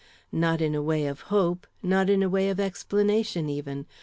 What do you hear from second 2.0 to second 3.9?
in way of explanation even.